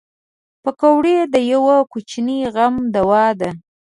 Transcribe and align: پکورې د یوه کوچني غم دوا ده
پکورې 0.63 1.17
د 1.33 1.35
یوه 1.51 1.75
کوچني 1.91 2.39
غم 2.53 2.75
دوا 2.95 3.25
ده 3.39 3.49